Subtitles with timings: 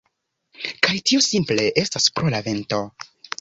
[0.87, 2.81] Kaj tio simple estas pro la vento.